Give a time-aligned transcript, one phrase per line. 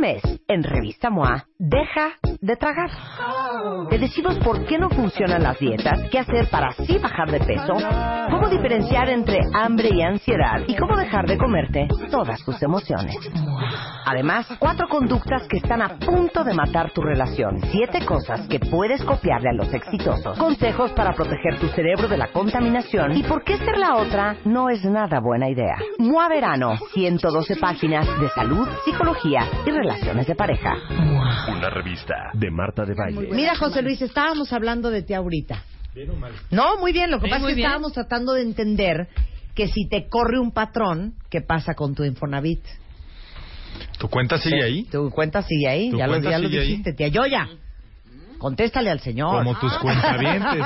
[0.00, 2.90] Mes, en Revista MOA, deja de tragar.
[3.90, 7.74] Te decimos por qué no funcionan las dietas, qué hacer para así bajar de peso,
[8.30, 13.14] cómo diferenciar entre hambre y ansiedad y cómo dejar de comerte todas tus emociones.
[14.06, 19.04] Además, cuatro conductas que están a punto de matar tu relación, siete cosas que puedes
[19.04, 23.58] copiarle a los exitosos, consejos para proteger tu cerebro de la contaminación y por qué
[23.58, 25.76] ser la otra no es nada buena idea.
[25.98, 31.49] MOA Verano, 112 páginas de salud, psicología y relaciones de pareja.
[31.50, 33.28] Una revista de Marta de Baile.
[33.32, 35.62] Mira, José Luis, estábamos hablando de ti ahorita.
[36.50, 37.10] No, muy bien.
[37.10, 37.66] Lo que Bien, pasa es que bien.
[37.66, 39.08] estábamos tratando de entender
[39.54, 42.60] que si te corre un patrón, ¿qué pasa con tu Infonavit?
[43.98, 44.84] ¿Tu cuenta sigue ahí?
[44.84, 46.68] Tu cuenta sigue ahí, ¿Tu ya lo, ya lo sigue ahí?
[46.68, 47.48] dijiste, tía Yoya.
[48.40, 49.44] Contéstale al señor.
[49.44, 50.62] Como tus cuentavientes.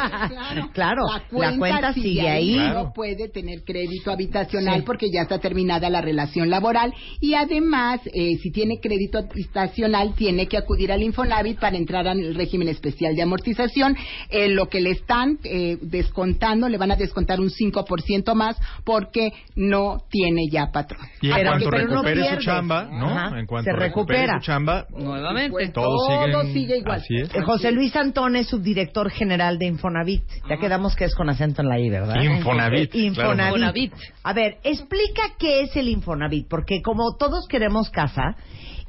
[0.72, 2.56] claro, la cuenta, sigue ahí.
[2.56, 4.82] No puede tener crédito habitacional Sí.
[4.86, 10.46] porque ya está terminada la relación laboral y además, eh, si tiene crédito habitacional, tiene
[10.46, 13.96] que acudir al Infonavit para entrar al régimen especial de amortización.
[14.30, 19.32] Eh, lo que le están eh, descontando, le van a descontar un 5% más porque
[19.56, 21.02] no tiene ya patrón.
[21.20, 22.36] Y en Pero- cuanto pero no recupere pierde.
[22.36, 23.08] su chamba, ¿no?
[23.08, 24.38] Ajá, En cuanto se recupere recupera.
[24.40, 25.68] su chamba, Nuevamente.
[25.72, 27.00] Todo sigue igual.
[27.00, 27.34] Así es.
[27.34, 30.22] Eh, José Luis Antón es subdirector general de Infonavit.
[30.50, 32.22] Ya quedamos que es con acento en la I, ¿verdad?
[32.22, 32.98] Infonavit, Eh.
[32.98, 33.54] Infonavit.
[33.56, 33.92] Infonavit.
[34.22, 38.36] A ver, explica qué es el Infonavit, porque como todos queremos casa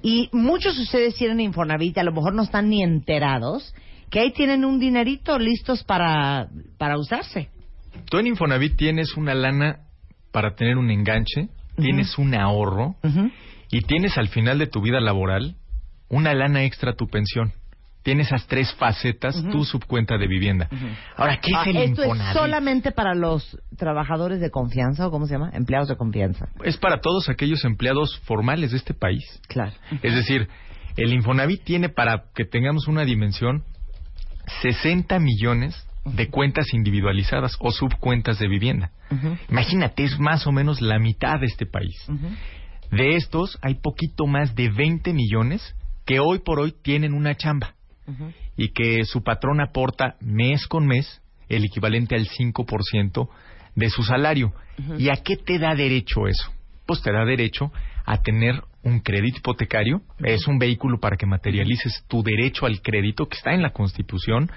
[0.02, 3.74] y muchos de ustedes tienen Infonavit, a lo mejor no están ni enterados
[4.10, 7.50] que ahí tienen un dinerito listos para, para usarse.
[8.10, 9.86] Tú en Infonavit tienes una lana
[10.34, 11.48] para tener un enganche,
[11.78, 12.96] tienes un ahorro
[13.72, 15.56] y tienes al final de tu vida laboral
[16.10, 17.54] una lana extra a tu pensión.
[18.06, 20.70] Tienes esas tres facetas, tu subcuenta de vivienda.
[21.18, 22.38] Ahora, ¿qué Ah, es el ¿Esto es Infonavit?
[22.38, 25.50] solamente para los trabajadores de confianza o cómo se llama?
[25.54, 26.48] Empleados de confianza.
[26.64, 29.24] Es para todos aquellos empleados formales de este país.
[29.48, 29.72] Claro.
[30.04, 30.48] Es decir,
[30.98, 33.64] el Infonavit tiene, para que tengamos una dimensión,
[34.62, 38.92] 60 millones de cuentas individualizadas o subcuentas de vivienda.
[39.50, 41.96] Imagínate, es más o menos la mitad de este país.
[42.92, 47.74] De estos, hay poquito más de 20 millones que hoy por hoy tienen una chamba
[48.56, 53.30] y que su patrón aporta mes con mes el equivalente al 5%
[53.76, 54.54] de su salario.
[54.98, 56.52] ¿Y a qué te da derecho eso?
[56.86, 57.72] Pues te da derecho
[58.06, 63.28] a tener un crédito hipotecario, es un vehículo para que materialices tu derecho al crédito
[63.28, 64.52] que está en la Constitución,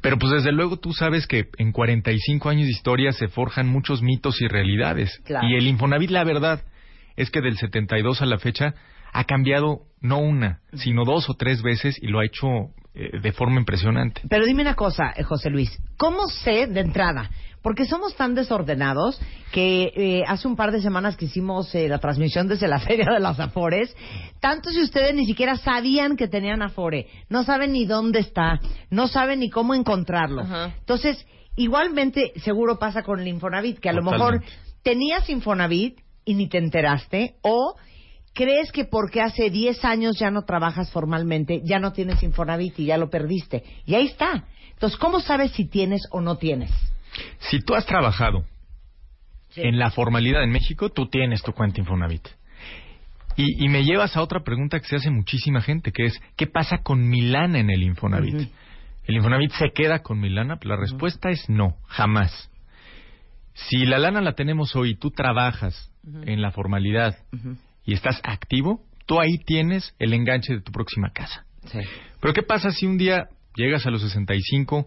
[0.00, 4.02] pero pues desde luego tú sabes que en 45 años de historia se forjan muchos
[4.02, 5.20] mitos y realidades.
[5.24, 5.46] Claro.
[5.46, 6.64] Y el Infonavit, la verdad,
[7.14, 8.74] es que del 72 a la fecha
[9.12, 12.48] ha cambiado no una, sino dos o tres veces y lo ha hecho
[12.94, 14.22] eh, de forma impresionante.
[14.28, 17.30] Pero dime una cosa, eh, José Luis, ¿cómo sé de entrada?
[17.62, 19.20] Porque somos tan desordenados
[19.52, 23.06] que eh, hace un par de semanas que hicimos eh, la transmisión desde la Feria
[23.12, 23.96] de las Afores,
[24.40, 29.06] tantos de ustedes ni siquiera sabían que tenían Afore, no saben ni dónde está, no
[29.06, 30.42] saben ni cómo encontrarlo.
[30.42, 30.74] Ajá.
[30.80, 31.24] Entonces,
[31.54, 34.42] igualmente seguro pasa con el Infonavit, que a lo mejor
[34.82, 37.76] tenías Infonavit y ni te enteraste, o
[38.34, 42.86] crees que porque hace 10 años ya no trabajas formalmente, ya no tienes Infonavit y
[42.86, 43.62] ya lo perdiste.
[43.86, 44.44] Y ahí está.
[44.72, 46.70] Entonces, ¿cómo sabes si tienes o no tienes?
[47.38, 48.44] Si tú has trabajado
[49.56, 52.26] en la formalidad en México, tú tienes tu cuenta Infonavit.
[53.36, 56.46] Y, y me llevas a otra pregunta que se hace muchísima gente, que es, ¿qué
[56.46, 58.50] pasa con mi lana en el Infonavit?
[59.04, 60.58] ¿El Infonavit se queda con mi lana?
[60.62, 62.50] La respuesta es no, jamás.
[63.54, 65.92] Si la lana la tenemos hoy y tú trabajas
[66.24, 67.16] en la formalidad
[67.84, 71.44] y estás activo, tú ahí tienes el enganche de tu próxima casa.
[72.20, 74.86] Pero ¿qué pasa si un día llegas a los 65,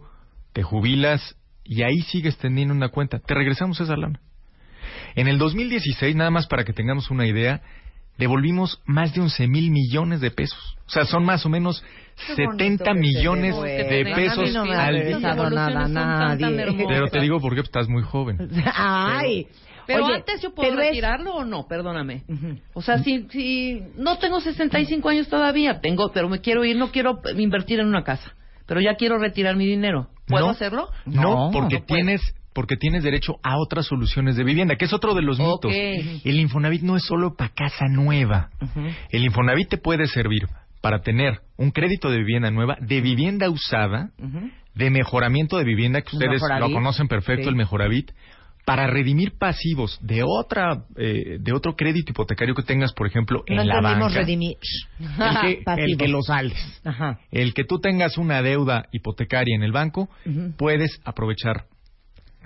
[0.53, 3.19] te jubilas y ahí sigues teniendo una cuenta?
[3.19, 4.19] Te regresamos esa lana.
[5.15, 7.61] En el 2016, nada más para que tengamos una idea,
[8.17, 10.77] devolvimos más de 11 mil millones de pesos.
[10.87, 11.83] O sea, son más o menos
[12.35, 15.19] Qué bonito 70 que se millones de pesos no al día.
[15.19, 16.85] nada a nadie.
[16.87, 18.37] Pero te digo porque estás muy joven.
[18.73, 19.47] Ay.
[19.87, 22.23] Pero Oye, antes yo puedo es- retirarlo o no, perdóname.
[22.73, 26.91] O sea, si, si no tengo 65 años todavía, tengo, pero me quiero ir, no
[26.91, 28.33] quiero invertir en una casa,
[28.65, 30.09] pero ya quiero retirar mi dinero.
[30.27, 30.51] ¿Puedo No.
[30.51, 30.89] hacerlo?
[31.05, 32.21] No, No, porque no tienes
[32.53, 35.65] porque tienes derecho a otras soluciones de vivienda, que es otro de los Ok.
[35.65, 35.71] mitos.
[36.23, 38.49] El Infonavit no es solo para casa nueva.
[39.09, 40.47] El Infonavit te puede servir
[40.79, 44.11] para tener un crédito de vivienda nueva, de vivienda usada,
[44.73, 47.49] de mejoramiento de vivienda, que ustedes lo conocen perfecto, Sí.
[47.49, 48.11] el Mejoravit,
[48.65, 53.61] para redimir pasivos de otra eh, de otro crédito hipotecario que tengas, por ejemplo, No
[53.61, 54.09] en la banca.
[54.09, 54.57] redimir.
[54.99, 56.57] El que, el que lo sales.
[56.83, 57.19] Ajá.
[57.31, 60.09] El que tú tengas una deuda hipotecaria en el banco,
[60.57, 61.65] puedes aprovechar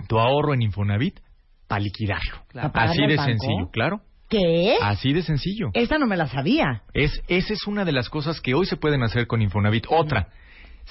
[0.08, 1.18] tu ahorro en Infonavit
[1.66, 2.42] para liquidarlo.
[2.52, 3.30] ¿Para pagarle Así de banco?
[3.30, 4.00] sencillo, claro.
[4.28, 4.76] ¿Qué?
[4.82, 5.70] Así de sencillo.
[5.72, 6.82] Esta no me la sabía.
[6.94, 9.86] Es, esa es una de las cosas que hoy se pueden hacer con Infonavit.
[9.88, 10.28] Otra,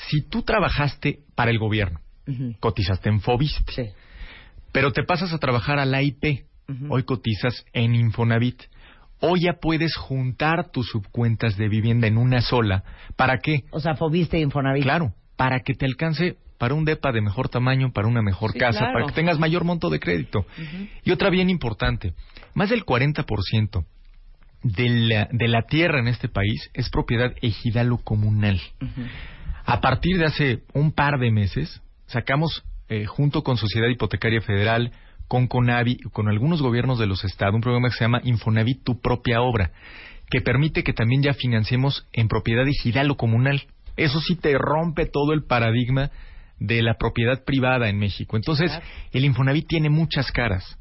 [0.10, 2.00] si tú trabajaste para el gobierno,
[2.60, 3.84] cotizaste en Fobiste, Sí.
[4.72, 6.46] Pero te pasas a trabajar a la IP,
[6.90, 8.62] hoy cotizas en Infonavit.
[9.22, 12.84] Hoy ya puedes juntar tus subcuentas de vivienda en una sola.
[13.16, 13.64] ¿Para qué?
[13.72, 14.84] O sea, Fobiste Infonavit.
[14.84, 18.60] Claro, para que te alcance para un DEPA de mejor tamaño, para una mejor Sí,
[18.60, 18.94] casa, claro.
[18.94, 20.46] para que tengas mayor monto de crédito.
[21.04, 22.14] Y otra bien importante,
[22.54, 23.86] más del 40%
[24.64, 28.60] de la, de la tierra en este país es propiedad ejidalo comunal.
[29.66, 34.92] A partir de hace un par de meses, sacamos, eh, junto con Sociedad Hipotecaria Federal,
[35.28, 39.00] con Conavi, con algunos gobiernos de los estados, un programa que se llama Infonavit Tu
[39.00, 39.72] Propia Obra,
[40.30, 43.64] que permite que también ya financiemos en propiedad ejidalo comunal.
[43.96, 46.10] Eso sí te rompe todo el paradigma
[46.60, 48.38] de la propiedad privada en México.
[48.38, 48.72] Entonces,
[49.12, 50.78] el Infonavit tiene muchas caras.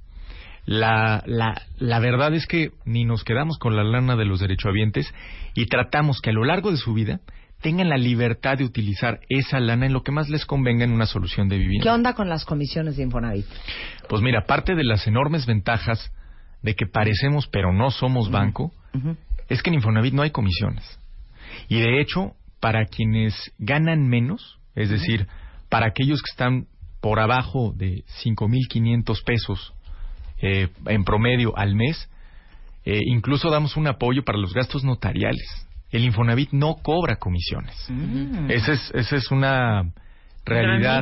[0.64, 5.12] La, la, la verdad es que ni nos quedamos con la lana de los derechohabientes
[5.55, 7.20] y tratamos que a lo largo de su vida
[7.60, 11.06] tengan la libertad de utilizar esa lana en lo que más les convenga en una
[11.06, 11.94] solución de ¿Qué vivienda.
[11.94, 13.46] onda con las comisiones de Infonavit?
[14.08, 16.12] Pues mira, parte de las enormes ventajas
[16.62, 18.72] de que parecemos pero no somos banco
[19.49, 20.99] es que en Infonavit no hay comisiones.
[21.69, 25.26] Y de hecho, para quienes ganan menos, es decir,
[25.69, 26.66] para aquellos que están
[27.00, 29.75] por abajo de 5.500 pesos
[30.40, 32.08] eh, en promedio al mes,
[32.84, 35.68] eh, incluso damos un apoyo para los gastos notariales.
[35.90, 37.75] El Infonavit no cobra comisiones.
[38.49, 39.93] Esa es, esa es una
[40.44, 41.00] realidad.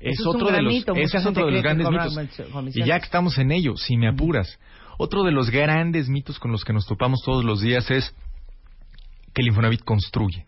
[0.00, 2.14] Es Eso es un otro de los, ese es otro de los grandes mitos.
[2.50, 2.76] comisiones.
[2.76, 4.58] Y ya que estamos en ello, si me apuras,
[4.98, 8.14] otro de los grandes mitos con los que nos topamos todos los días es
[9.34, 10.44] que el Infonavit construye.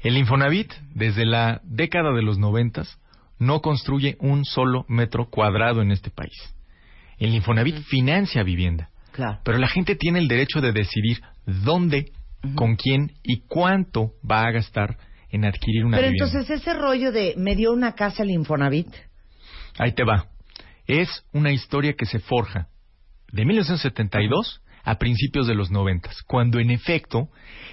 [0.00, 2.98] El Infonavit, desde la década de los noventas,
[3.38, 6.54] no construye un solo metro cuadrado en este país.
[7.18, 9.38] El Infonavit financia vivienda, Claro.
[9.44, 12.12] pero la gente tiene el derecho de decidir dónde,
[12.54, 14.96] con quién y cuánto va a gastar
[15.30, 16.26] en adquirir una Pero vivienda.
[16.32, 18.88] entonces ese rollo de me dio una casa el Infonavit.
[19.78, 20.26] Ahí te va.
[20.86, 22.68] Es una historia que se forja
[23.32, 27.28] de 1972 a principios de los 90, cuando en efecto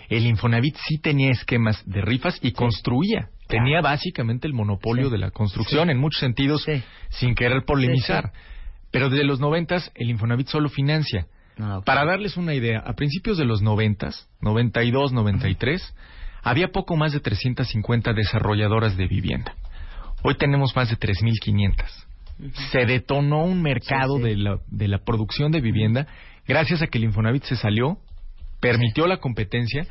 [0.09, 3.29] el Infonavit sí tenía esquemas de rifas y construía.
[3.47, 5.11] Tenía básicamente el monopolio Sí.
[5.11, 6.65] de la construcción en muchos sentidos,
[7.09, 8.31] sin querer polemizar.
[8.91, 11.27] Pero desde los 90 el Infonavit solo financia.
[11.61, 11.81] Ah.
[11.85, 14.09] Para darles una idea, a principios de los 90,
[14.41, 15.95] 92, 93,
[16.43, 19.53] había poco más de 350 desarrolladoras de vivienda.
[20.23, 21.73] Hoy tenemos más de 3.500.
[22.71, 24.29] Se detonó un mercado Sí, sí.
[24.29, 26.07] De, la, de la producción de vivienda
[26.47, 27.97] gracias a que el Infonavit se salió,
[28.59, 29.85] permitió la competencia,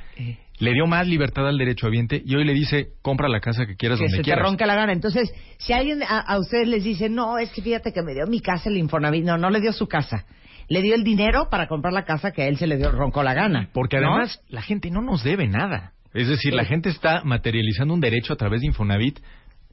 [0.58, 3.98] le dio más libertad al derechohabiente y hoy le dice, compra la casa que quieras
[3.98, 4.92] que donde se te ronca la gana.
[4.92, 8.26] Entonces, si alguien a, a ustedes les dice, no, es que fíjate que me dio
[8.26, 9.24] mi casa el Infonavit.
[9.24, 10.24] No, no le dio su casa.
[10.70, 13.22] Le dio el dinero para comprar la casa que a él se le dio roncó
[13.22, 13.68] la gana.
[13.74, 14.08] Porque ¿No?
[14.14, 15.92] además la gente no nos debe nada.
[16.14, 19.18] Es decir, la gente está materializando un derecho a través de Infonavit,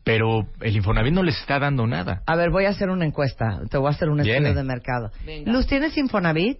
[0.03, 2.23] pero el Infonavit no les está dando nada.
[2.25, 3.61] A ver, voy a hacer una encuesta.
[3.69, 4.37] Te voy a hacer un Viene.
[4.37, 5.11] estudio de mercado.
[5.25, 5.51] Venga.
[5.51, 6.59] Luz, ¿tienes Infonavit?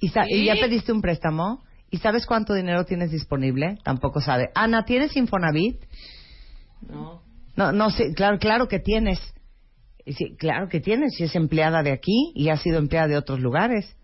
[0.00, 0.34] ¿Y, sa- Sí.
[0.34, 1.62] y ya pediste un préstamo?
[1.90, 3.78] ¿Y sabes cuánto dinero tienes disponible?
[3.82, 4.50] Tampoco sabe.
[4.54, 5.76] Ana, ¿tienes Infonavit?
[6.88, 7.22] No.
[7.56, 9.18] No, no sé, claro, claro que tienes.
[10.06, 13.16] Y sí, claro que tienes, si es empleada de aquí y ha sido empleada de
[13.16, 13.96] otros lugares.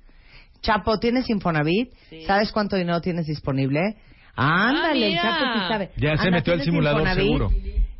[0.62, 1.92] Chapo, ¿tienes Infonavit?
[2.10, 2.22] Sí.
[2.26, 3.96] ¿Sabes cuánto dinero tienes disponible?
[4.34, 5.22] Ándale, el mira.
[5.22, 5.90] Chapo sí sabe.
[5.96, 7.24] Ya se Ana, metió al ¿tienes simulador Infonavit?
[7.26, 7.50] seguro.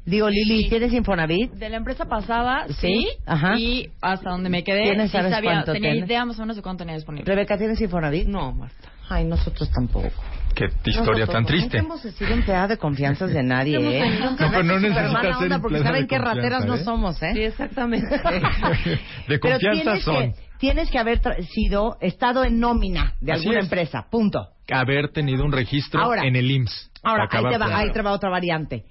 [0.05, 0.69] Digo, Lili, Sí.
[0.71, 1.50] ¿tienes Infonavit?
[1.53, 3.07] De la empresa pasada, Sí, sí.
[3.26, 3.59] ajá.
[3.59, 6.09] Y hasta donde me quedé, ¿Tienes, sí sabes sabía, cuánto tenía tienes?
[6.09, 7.25] idea más o menos de cuánto tenía disponible.
[7.26, 8.26] Rebeca, ¿tienes Infonavit?
[8.29, 8.88] No, Marta.
[9.09, 10.11] Ay, nosotros tampoco.
[10.56, 11.46] Qué historia Nosotros tan no.
[11.48, 11.78] triste.
[11.82, 14.18] Nunca hemos sido empleada de confianzas de nadie, ¿eh?
[14.20, 16.84] No, pero no necesitas ser porque saben qué rateras confianza, no ¿eh?
[16.84, 17.46] somos, Sí, ¿eh?
[17.46, 18.08] exactamente.
[19.28, 23.32] De Pero confianza tienes son que, tienes que haber tra- sido, estado en nómina de
[23.32, 23.64] Así alguna es.
[23.66, 24.48] empresa, punto.
[24.72, 26.90] haber tenido un registro Ahora- en el IMSS.
[27.02, 28.84] Ahora, ahí te, va, ahí te va otra variante.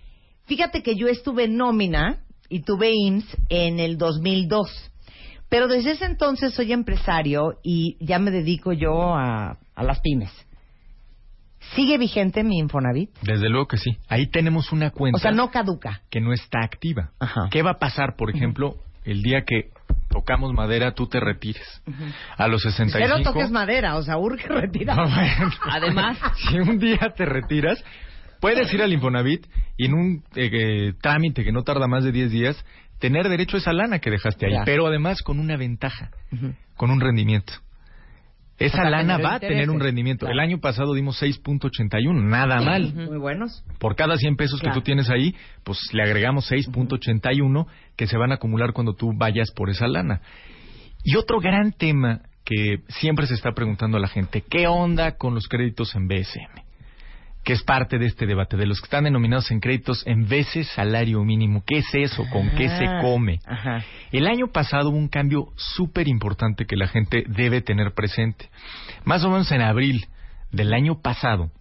[0.45, 4.91] Fíjate que yo estuve en nómina y tuve IMSS en el 2002.
[5.49, 10.31] Pero desde ese entonces soy empresario y ya me dedico yo a, a las pymes.
[11.73, 13.09] ¿Sigue vigente mi Infonavit?
[13.21, 13.97] Desde luego que sí.
[14.07, 16.01] Ahí tenemos una cuenta O sea, no caduca.
[16.09, 17.11] que no está activa.
[17.19, 17.49] Ajá.
[17.51, 19.71] ¿Qué va a pasar, por ejemplo, el día que
[20.09, 21.81] tocamos madera, tú te retires.
[22.37, 23.05] A los 65...
[23.05, 24.95] Pero toques madera, o sea, urge retirar.
[25.05, 25.51] No, bueno.
[25.69, 26.17] Además,
[26.49, 27.83] si un día te retiras,
[28.39, 29.45] puedes ir al Infonavit
[29.77, 32.65] y en un eh, eh, trámite que no tarda más de 10 días,
[32.99, 36.11] tener derecho a esa lana que dejaste ahí, pero además con una ventaja,
[36.77, 37.53] con un rendimiento.
[38.57, 40.25] Esa lana va a tener un rendimiento.
[40.25, 40.33] Claro.
[40.33, 42.93] El año pasado dimos 6.81, nada mal.
[42.93, 43.63] Muy buenos.
[43.79, 44.73] Por cada 100 pesos Claro.
[44.73, 49.11] que tú tienes ahí, pues le agregamos 6.81 que se van a acumular cuando tú
[49.15, 50.21] vayas por esa lana.
[51.03, 55.33] Y otro gran tema que siempre se está preguntando a la gente, ¿qué onda con
[55.33, 56.64] los créditos en BSM?
[57.45, 60.67] Que es parte de este debate, de los que están denominados en créditos en veces
[60.69, 61.63] salario mínimo.
[61.65, 62.25] ¿Qué es eso?
[62.31, 63.39] ¿Con qué se Ah, come?
[63.45, 63.83] Ajá.
[64.11, 68.49] El año pasado hubo un cambio súper importante que la gente debe tener presente.
[69.03, 70.05] Más o menos en abril
[70.51, 71.51] del año pasado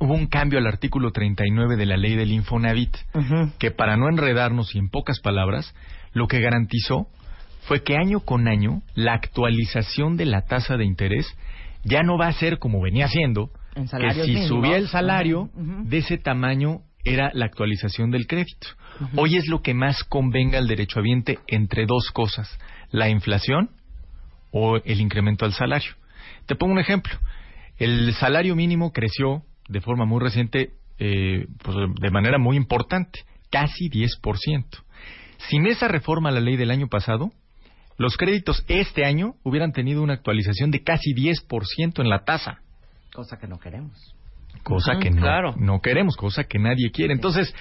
[0.00, 3.52] hubo un cambio al artículo 39 de la ley del Infonavit, Ujú.
[3.58, 5.74] que para no enredarnos y en pocas palabras,
[6.12, 7.06] lo que garantizó
[7.62, 11.26] fue que año con año la actualización de la tasa de interés
[11.84, 14.48] ya no va a ser como venía siendo, En que si mínimos.
[14.48, 18.68] subía el salario de ese tamaño era la actualización del crédito.
[19.16, 22.58] Hoy es lo que más convenga al derechohabiente entre dos cosas,
[22.90, 23.70] la inflación
[24.50, 25.92] o el incremento al salario.
[26.46, 27.12] Te pongo un ejemplo.
[27.78, 33.20] El salario mínimo creció de forma muy reciente, eh, pues, de manera muy importante,
[33.50, 34.84] casi 10%.
[35.48, 37.32] Sin esa reforma a la ley del año pasado,
[37.96, 42.60] los créditos este año hubieran tenido una actualización de casi 10% en la tasa
[43.14, 44.14] Cosa que no queremos.
[44.62, 45.54] cosa Ujú, que no, claro.
[45.56, 47.12] no queremos, cosa que nadie quiere.
[47.14, 47.54] Entonces,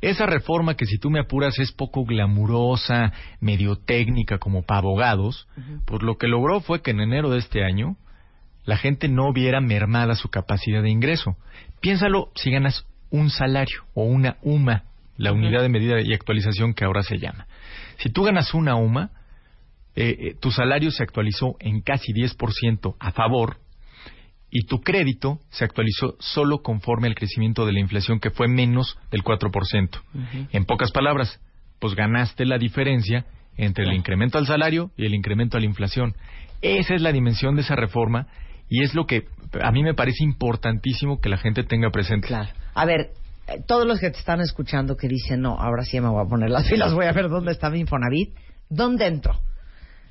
[0.00, 5.48] esa reforma que si tú me apuras es poco glamurosa, medio técnica como para abogados,
[5.86, 7.96] pues lo que logró fue que en enero de este año
[8.64, 11.36] la gente no viera mermada su capacidad de ingreso.
[11.80, 14.84] Piénsalo si ganas un salario o una UMA,
[15.16, 17.46] la unidad de medida y actualización que ahora se llama.
[17.98, 19.10] Si tú ganas una UMA,
[19.94, 23.58] eh, eh, tu salario se actualizó en casi 10% a favor
[24.50, 28.96] y tu crédito se actualizó solo conforme al crecimiento de la inflación que fue menos
[29.10, 30.00] del 4%.
[30.52, 31.40] En pocas palabras,
[31.78, 33.26] pues ganaste la diferencia
[33.56, 36.14] entre el incremento al salario y el incremento a la inflación.
[36.62, 38.28] Esa es la dimensión de esa reforma
[38.68, 39.24] y es lo que
[39.62, 42.28] a mí me parece importantísimo que la gente tenga presente.
[42.28, 42.48] Claro.
[42.74, 43.10] A ver,
[43.46, 46.28] eh, todos los que te están escuchando que dicen, no, ahora sí me voy a
[46.28, 48.34] poner las pilas, voy a ver dónde está mi Infonavit.
[48.68, 49.38] ¿Dónde entro?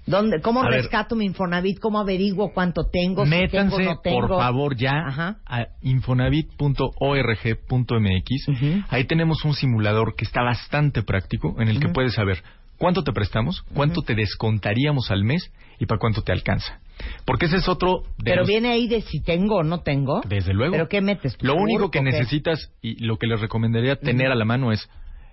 [0.08, 0.82] ¿Dónde, ¿Cómo A ver.
[0.82, 1.80] rescato mi Infonavit?
[1.80, 3.24] ¿Cómo averiguo cuánto tengo?
[3.24, 4.28] si Métanse, tengo, no tengo?
[4.28, 5.38] por favor, ya Ajá.
[5.46, 8.48] a infonavit.org.mx.
[8.48, 8.84] Ujú.
[8.90, 12.44] Ahí tenemos un simulador que está bastante práctico en el que puedes saber
[12.78, 16.80] cuánto te prestamos, cuánto te descontaríamos al mes y para cuánto te alcanza.
[17.26, 20.22] Porque ese es otro de Pero los- viene ahí de si tengo o no tengo.
[20.28, 20.72] Desde luego.
[20.74, 21.36] ¿Pero qué metes?
[21.42, 24.90] Lo único ¿Turco que necesitas y lo que les recomendaría tener a la mano es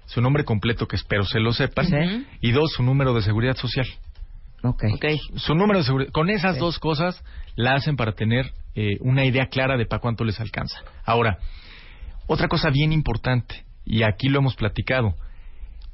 [0.07, 3.87] su nombre completo, que espero se lo sepan, y dos, su número de seguridad social.
[4.63, 4.85] Ok.
[4.95, 5.05] ok.
[5.37, 6.13] Su número de seguridad.
[6.13, 7.23] Con esas dos cosas
[7.57, 10.79] la hacen para tener eh, una idea clara de para cuánto les alcanza.
[11.05, 11.39] Ahora,
[12.27, 15.15] otra cosa bien importante, y aquí lo hemos platicado,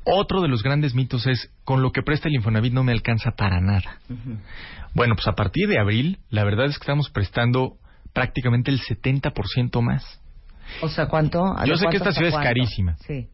[0.04, 3.32] otro de los grandes mitos es, con lo que presta el Infonavit no me alcanza
[3.32, 3.98] para nada.
[4.94, 7.76] Bueno, pues a partir de abril, la verdad es que estamos prestando
[8.12, 10.20] prácticamente el 70% más.
[10.82, 11.54] O sea, ¿cuánto?
[11.64, 12.96] Yo ¿De sé que esta ciudad es carísima.
[13.06, 13.28] Sí.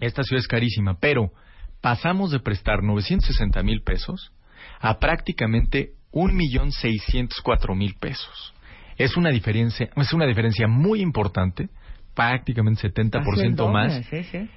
[0.00, 1.32] Esta ciudad es carísima, pero
[1.80, 4.32] pasamos de prestar 960 mil pesos
[4.80, 8.54] a prácticamente 1.604.000 pesos.
[8.96, 11.68] Es una diferencia, es una diferencia muy importante,
[12.14, 14.48] prácticamente Casi el 70% doble, más, Sí, sí.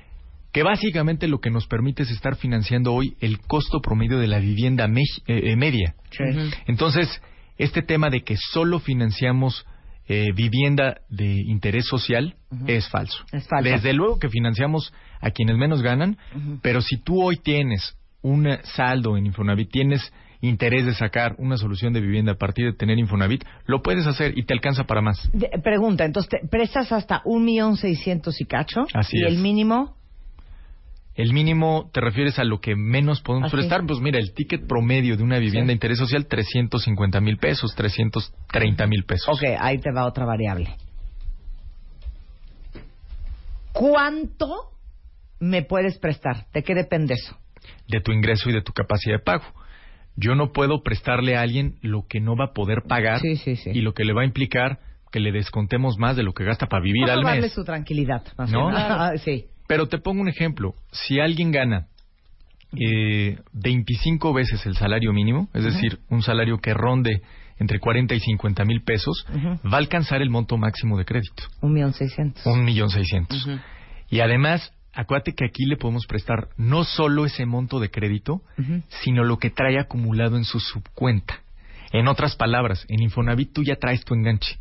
[0.51, 4.39] que básicamente lo que nos permite es estar financiando hoy el costo promedio de la
[4.39, 5.93] vivienda me- eh, eh, media.
[6.09, 6.23] Sí.
[6.67, 7.21] Entonces,
[7.57, 9.65] este tema de que solo financiamos
[10.07, 12.35] eh, vivienda de interés social
[12.67, 13.23] es falso.
[13.31, 13.69] Es falso.
[13.69, 16.17] Desde luego que financiamos a quienes menos ganan,
[16.63, 20.11] pero si tú hoy tienes un saldo en Infonavit, tienes
[20.41, 24.37] interés de sacar una solución de vivienda a partir de tener Infonavit, lo puedes hacer
[24.37, 25.29] y te alcanza para más.
[25.33, 28.81] De- pregunta, entonces, ¿te prestas hasta un millón seiscientos y cacho?
[28.93, 29.33] Así ¿Y es.
[29.33, 29.95] el mínimo?
[31.13, 33.85] El mínimo, ¿te refieres a lo que menos podemos prestar?
[33.85, 38.87] Pues mira, el ticket promedio de una vivienda de interés social, 350 mil pesos, 330
[38.87, 39.27] mil pesos.
[39.29, 40.75] Ok, ahí te va otra variable.
[43.73, 44.71] ¿Cuánto
[45.39, 46.45] me puedes prestar?
[46.53, 47.37] ¿De qué depende eso?
[47.87, 49.43] De tu ingreso y de tu capacidad de pago.
[50.15, 53.55] Yo no puedo prestarle a alguien lo que no va a poder pagar Sí, sí,
[53.55, 53.71] sí.
[53.73, 54.79] y lo que le va a implicar
[55.11, 57.53] que le descontemos más de lo que gasta para vivir Vamos al a darle mes.
[57.53, 58.23] su tranquilidad.
[58.37, 58.69] más ¿No?
[58.69, 59.45] Ah, sí.
[59.67, 60.73] Pero te pongo un ejemplo.
[60.91, 61.87] Si alguien gana
[62.79, 67.21] eh, 25 veces el salario mínimo, es decir, un salario que ronde
[67.59, 69.25] entre 40 y 50 mil pesos,
[69.65, 72.43] va a alcanzar el monto máximo de crédito, Un millón seiscientos.
[72.45, 73.47] un millón seiscientos.
[74.09, 78.41] Y además acuérdate que aquí le podemos prestar no solo ese monto de crédito,
[79.03, 81.39] sino lo que trae acumulado en su subcuenta.
[81.93, 84.57] En otras palabras, en Infonavit tú ya traes tu enganche.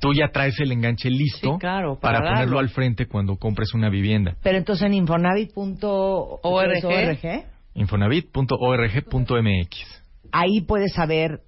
[0.00, 3.72] Tú ya traes el enganche listo Sí, claro, para, para ponerlo al frente cuando compres
[3.74, 4.34] una vivienda.
[4.42, 10.02] Pero entonces en infonavit.org Infonavit.org.mx.
[10.32, 11.40] ahí puedes saber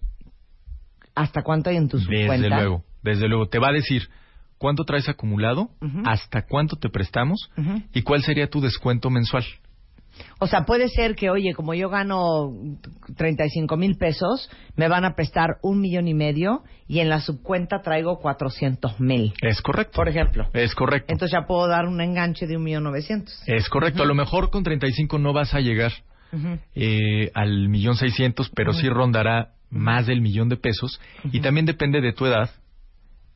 [1.15, 2.49] hasta cuánto hay en tu Desde subcuenta.
[2.57, 3.47] luego, desde luego.
[3.49, 4.09] Te va a decir
[4.65, 5.69] cuánto traes acumulado,
[6.07, 7.51] hasta cuánto te prestamos
[7.93, 9.45] y cuál sería tu descuento mensual.
[10.39, 12.51] O sea, puede ser que, oye, como yo gano
[13.15, 17.83] 35 mil pesos, me van a prestar un millón y medio y en la subcuenta
[17.83, 19.93] traigo 400 mil, Es correcto.
[19.97, 20.49] por ejemplo.
[20.55, 21.13] Es correcto.
[21.13, 23.35] Entonces ya puedo dar un enganche de un millón novecientos.
[23.47, 24.03] es correcto.
[24.03, 25.93] A lo mejor con 35 no vas a llegar
[26.75, 30.99] eh, al millón seiscientos, pero sí rondará más del millón de pesos.
[31.33, 32.49] Y también depende de tu edad,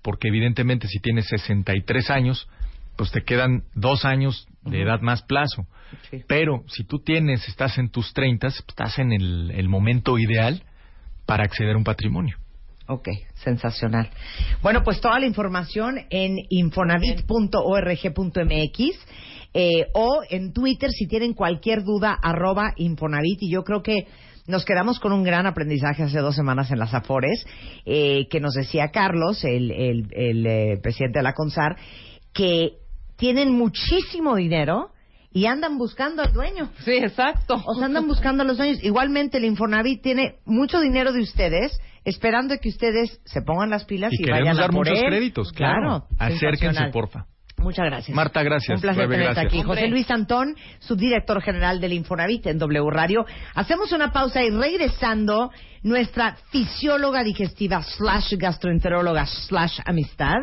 [0.09, 2.49] porque evidentemente si tienes 63 años,
[2.97, 5.67] pues te quedan dos años de edad más plazo.
[6.11, 6.25] Sí.
[6.27, 10.63] Pero si tú tienes, estás en tus 30, estás en el, el momento ideal
[11.27, 12.39] para acceder a un patrimonio.
[12.87, 14.09] Ok, sensacional.
[14.63, 18.81] Bueno, pues toda la información en infonavit.org.mx
[19.53, 23.43] eh, o en Twitter si tienen cualquier duda, arroba Infonavit.
[23.43, 24.07] Y yo creo que
[24.49, 27.47] nos quedamos con un gran aprendizaje hace dos semanas en las Afores,
[27.87, 31.77] eh, que nos decía Carlos, el, el- el, eh, presidente de la CONSAR,
[32.33, 32.73] que
[33.17, 34.91] tienen muchísimo dinero
[35.33, 36.71] y andan buscando al dueño.
[36.85, 37.63] Sí, exacto.
[37.67, 38.83] O sea, andan buscando a los dueños.
[38.83, 44.13] Igualmente, el Infonavit tiene mucho dinero de ustedes, esperando que ustedes se pongan las pilas
[44.15, 45.07] y, Y vayan a dar por muchos él.
[45.07, 46.07] créditos, claro.
[46.19, 47.27] Acérquense, porfa.
[47.59, 48.15] Muchas gracias.
[48.15, 48.77] Marta, gracias.
[48.77, 49.63] Un placer Rebe, tenerte aquí.
[49.63, 49.89] José.
[49.89, 53.25] Luis Antón, subdirector general del Infonavit en W Radio.
[53.55, 55.51] Hacemos una pausa y regresando,
[55.83, 60.37] nuestra fisióloga digestiva slash gastroenteróloga slash amistad,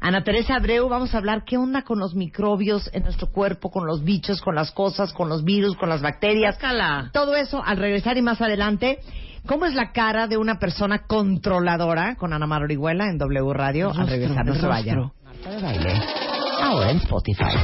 [0.00, 3.86] Ana Teresa Abreu, vamos a hablar qué onda con los microbios en nuestro cuerpo, con
[3.86, 6.56] los bichos, con las cosas, con los virus, con las bacterias.
[6.56, 7.10] Sácala.
[7.12, 8.98] Todo eso al regresar y más adelante.
[9.46, 13.92] ¿Cómo es la cara de una persona controladora con Ana Mar Orihuela en W Radio?
[13.96, 15.12] al regresar, no se vayan.
[15.24, 16.21] Marta de baile.
[16.62, 17.58] Ahora en Spotify.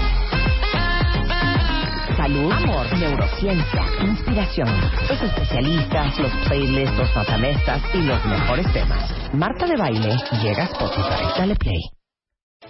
[2.17, 4.69] Salud, amor, neurociencia, inspiración,
[5.09, 9.33] los especialistas, los playlists, los matamestas y los mejores temas.
[9.33, 11.39] Marta de baile llega a Spotify.
[11.39, 11.81] Dale play.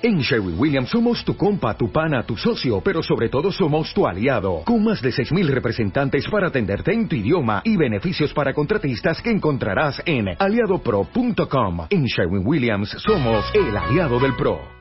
[0.02, 4.07] En Sherwin Williams somos tu compa, tu pana, tu socio, pero sobre todo somos tu
[4.07, 9.22] aliado, con más de 6.000 representantes para atenderte en tu idioma y beneficios para contratistas
[9.22, 11.87] que encontrarás en aliadopro.com.
[11.88, 14.76] En Sherwin Williams somos el aliado del PRO.